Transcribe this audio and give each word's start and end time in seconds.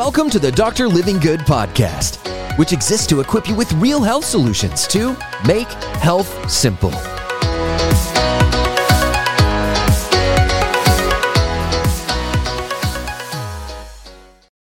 Welcome 0.00 0.30
to 0.30 0.38
the 0.38 0.50
Dr. 0.50 0.88
Livingood 0.88 1.40
podcast, 1.40 2.16
which 2.56 2.72
exists 2.72 3.06
to 3.08 3.20
equip 3.20 3.46
you 3.46 3.54
with 3.54 3.70
real 3.74 4.00
health 4.00 4.24
solutions 4.24 4.86
to 4.86 5.14
make 5.46 5.68
health 6.00 6.50
simple. 6.50 6.88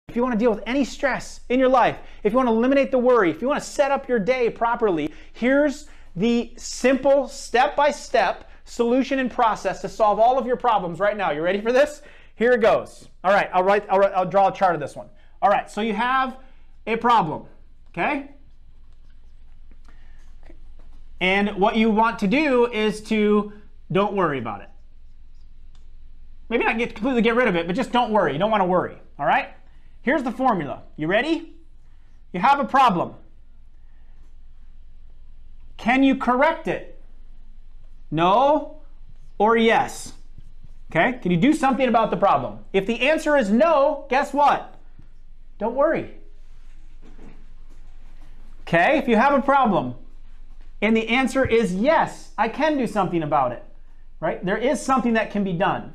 If 0.07 0.15
you 0.15 0.23
want 0.23 0.35
to 0.35 0.39
deal 0.39 0.53
with 0.53 0.63
any 0.65 0.85
stress 0.85 1.41
in 1.49 1.59
your 1.59 1.71
life, 1.71 1.99
if 2.23 2.33
you 2.33 2.37
want 2.37 2.49
to 2.49 2.53
eliminate 2.53 2.93
the 2.93 2.99
worry, 2.99 3.29
if 3.29 3.43
you 3.43 3.49
want 3.49 3.61
to 3.61 3.69
set 3.69 3.91
up 3.91 4.09
your 4.09 4.21
day 4.21 4.49
properly, 4.49 5.13
here's 5.33 5.89
the 6.15 6.53
simple 6.57 7.27
step 7.27 7.75
by 7.75 7.91
step 7.91 8.49
solution 8.65 9.19
and 9.19 9.33
process 9.33 9.81
to 9.81 9.89
solve 9.89 10.21
all 10.21 10.39
of 10.39 10.47
your 10.47 10.57
problems 10.57 11.01
right 11.01 11.17
now. 11.17 11.33
You 11.33 11.43
ready 11.43 11.61
for 11.61 11.73
this? 11.73 12.03
Here 12.37 12.53
it 12.53 12.61
goes. 12.61 13.09
All 13.25 13.33
right, 13.33 13.51
I'll 13.53 13.65
write, 13.65 13.85
I'll, 13.91 14.05
I'll 14.15 14.27
draw 14.27 14.49
a 14.49 14.53
chart 14.53 14.75
of 14.75 14.81
this 14.81 14.95
one. 14.95 15.09
All 15.43 15.51
right, 15.51 15.71
so 15.71 15.81
you 15.81 15.95
have 15.95 16.37
a 16.87 16.97
problem, 16.97 17.47
okay? 17.91 18.31
And 21.21 21.57
what 21.57 21.77
you 21.77 21.91
want 21.91 22.19
to 22.21 22.27
do 22.27 22.71
is 22.71 23.01
to 23.05 23.53
don't 23.91 24.15
worry 24.15 24.39
about 24.39 24.61
it. 24.61 24.69
Maybe 26.49 26.65
not 26.65 26.79
get 26.79 26.95
completely 26.95 27.23
get 27.23 27.35
rid 27.35 27.49
of 27.49 27.57
it, 27.57 27.67
but 27.67 27.75
just 27.75 27.91
don't 27.91 28.13
worry. 28.13 28.33
You 28.33 28.39
don't 28.39 28.51
want 28.51 28.61
to 28.61 28.67
worry. 28.67 28.99
All 29.19 29.27
right? 29.27 29.49
Here's 30.03 30.23
the 30.23 30.31
formula. 30.31 30.83
You 30.97 31.07
ready? 31.09 31.55
You 32.33 32.41
have 32.41 32.61
a 32.61 32.65
problem. 32.65 33.15
Can 35.77 36.03
you 36.03 36.17
correct 36.17 36.69
it? 36.69 37.03
No 38.11 38.83
or 39.39 39.57
yes? 39.57 40.13
Okay? 40.91 41.19
Can 41.21 41.31
you 41.31 41.37
do 41.37 41.53
something 41.53 41.89
about 41.89 42.11
the 42.11 42.17
problem? 42.17 42.61
If 42.73 42.87
the 42.87 43.09
answer 43.09 43.37
is 43.37 43.51
no, 43.51 44.07
guess 44.09 44.33
what? 44.33 44.75
Don't 45.59 45.75
worry. 45.75 46.15
Okay? 48.63 48.99
If 48.99 49.09
you 49.09 49.17
have 49.17 49.33
a 49.33 49.43
problem 49.43 49.95
and 50.81 50.97
the 50.97 51.09
answer 51.09 51.45
is 51.45 51.75
yes, 51.75 52.33
I 52.39 52.49
can 52.49 52.77
do 52.77 52.87
something 52.87 53.23
about 53.23 53.53
it. 53.53 53.65
Right? 54.21 54.45
There 54.45 54.57
is 54.57 54.81
something 54.81 55.15
that 55.15 55.31
can 55.31 55.45
be 55.45 55.53
done. 55.53 55.93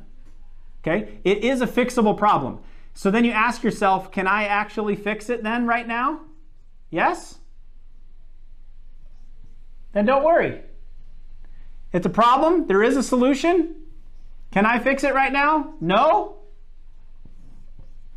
Okay? 0.82 1.18
It 1.24 1.44
is 1.44 1.60
a 1.60 1.66
fixable 1.66 2.16
problem. 2.16 2.60
So 2.94 3.10
then 3.10 3.24
you 3.24 3.32
ask 3.32 3.62
yourself, 3.62 4.12
can 4.12 4.26
I 4.26 4.44
actually 4.44 4.96
fix 4.96 5.30
it 5.30 5.42
then 5.42 5.66
right 5.66 5.88
now? 5.88 6.20
Yes? 6.90 7.38
Then 9.92 10.06
don't 10.06 10.24
worry. 10.24 10.60
It's 11.92 12.06
a 12.06 12.10
problem. 12.10 12.66
There 12.66 12.82
is 12.82 12.96
a 12.96 13.02
solution. 13.02 13.76
Can 14.52 14.66
I 14.66 14.78
fix 14.78 15.02
it 15.02 15.14
right 15.14 15.32
now? 15.32 15.74
No? 15.80 16.36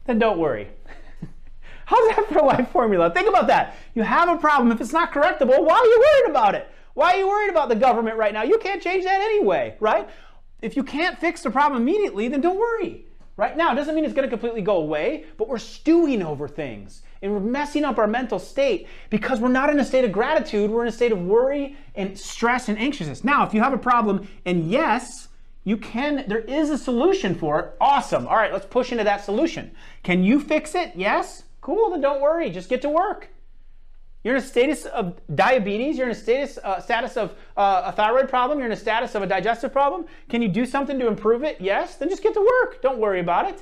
Then 0.05 0.19
don't 0.19 0.37
worry. 0.37 0.67
How's 1.85 2.15
that 2.15 2.27
for 2.27 2.39
a 2.39 2.45
life 2.45 2.69
formula? 2.71 3.09
Think 3.09 3.29
about 3.29 3.47
that. 3.47 3.75
You 3.95 4.03
have 4.03 4.29
a 4.29 4.37
problem. 4.37 4.71
If 4.71 4.81
it's 4.81 4.93
not 4.93 5.11
correctable, 5.11 5.63
why 5.63 5.75
are 5.75 5.85
you 5.85 5.99
worried 5.99 6.29
about 6.29 6.55
it? 6.55 6.67
Why 6.93 7.13
are 7.13 7.17
you 7.17 7.27
worried 7.27 7.49
about 7.49 7.69
the 7.69 7.75
government 7.75 8.17
right 8.17 8.33
now? 8.33 8.43
You 8.43 8.57
can't 8.57 8.81
change 8.81 9.05
that 9.05 9.21
anyway, 9.21 9.75
right? 9.79 10.09
If 10.61 10.75
you 10.75 10.83
can't 10.83 11.17
fix 11.19 11.41
the 11.41 11.51
problem 11.51 11.81
immediately, 11.81 12.27
then 12.27 12.41
don't 12.41 12.59
worry. 12.59 13.05
Right 13.37 13.57
now, 13.57 13.73
it 13.73 13.75
doesn't 13.75 13.95
mean 13.95 14.05
it's 14.05 14.13
going 14.13 14.27
to 14.27 14.29
completely 14.29 14.61
go 14.61 14.77
away, 14.77 15.25
but 15.37 15.49
we're 15.49 15.57
stewing 15.57 16.21
over 16.21 16.47
things 16.47 17.01
and 17.21 17.33
we're 17.33 17.39
messing 17.41 17.83
up 17.83 17.97
our 17.97 18.07
mental 18.07 18.39
state 18.39 18.87
because 19.09 19.41
we're 19.41 19.49
not 19.49 19.69
in 19.69 19.79
a 19.79 19.85
state 19.85 20.05
of 20.05 20.11
gratitude. 20.11 20.69
We're 20.69 20.83
in 20.83 20.87
a 20.87 20.93
state 20.93 21.11
of 21.11 21.21
worry 21.21 21.75
and 21.95 22.17
stress 22.17 22.69
and 22.69 22.77
anxiousness. 22.79 23.23
Now, 23.25 23.45
if 23.45 23.53
you 23.53 23.61
have 23.61 23.73
a 23.73 23.77
problem, 23.77 24.27
and 24.45 24.69
yes, 24.69 25.27
you 25.65 25.75
can, 25.75 26.23
there 26.27 26.39
is 26.39 26.69
a 26.69 26.77
solution 26.77 27.35
for 27.35 27.59
it, 27.59 27.75
awesome. 27.81 28.27
All 28.27 28.37
right, 28.37 28.53
let's 28.53 28.65
push 28.65 28.91
into 28.91 29.03
that 29.03 29.25
solution. 29.25 29.71
Can 30.03 30.23
you 30.23 30.39
fix 30.39 30.75
it? 30.75 30.93
Yes? 30.95 31.43
Cool, 31.59 31.89
then 31.89 31.99
don't 31.99 32.21
worry, 32.21 32.49
just 32.49 32.69
get 32.69 32.81
to 32.83 32.89
work. 32.89 33.29
You're 34.23 34.35
in 34.35 34.41
a 34.41 34.45
status 34.45 34.85
of 34.85 35.19
diabetes. 35.35 35.97
You're 35.99 36.07
in 36.07 36.11
a 36.11 36.15
status, 36.15 36.57
uh, 36.63 36.81
status 36.81 37.15
of 37.15 37.35
uh, 37.55 37.83
a 37.85 37.91
thyroid 37.91 38.27
problem. 38.27 38.57
You're 38.57 38.65
in 38.65 38.71
a 38.71 38.75
status 38.75 39.13
of 39.13 39.21
a 39.21 39.27
digestive 39.27 39.71
problem. 39.71 40.07
Can 40.29 40.41
you 40.41 40.47
do 40.47 40.65
something 40.65 40.97
to 40.97 41.05
improve 41.05 41.43
it? 41.43 41.61
Yes. 41.61 41.97
Then 41.97 42.09
just 42.09 42.23
get 42.23 42.33
to 42.33 42.39
work. 42.39 42.81
Don't 42.81 42.97
worry 42.97 43.19
about 43.19 43.47
it. 43.47 43.61